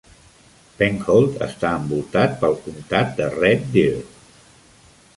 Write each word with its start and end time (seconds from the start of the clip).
Penhold 0.79 1.37
està 1.49 1.75
envoltat 1.81 2.35
pel 2.41 2.59
comtat 2.65 3.15
de 3.21 3.31
Red 3.39 3.73
Deer. 3.79 4.05